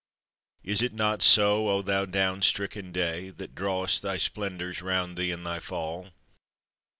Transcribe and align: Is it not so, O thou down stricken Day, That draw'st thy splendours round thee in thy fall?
Is 0.63 0.81
it 0.81 0.93
not 0.93 1.21
so, 1.21 1.69
O 1.69 1.83
thou 1.83 2.05
down 2.07 2.41
stricken 2.41 2.91
Day, 2.91 3.29
That 3.29 3.53
draw'st 3.53 4.01
thy 4.01 4.17
splendours 4.17 4.81
round 4.81 5.15
thee 5.15 5.29
in 5.29 5.43
thy 5.43 5.59
fall? 5.59 6.09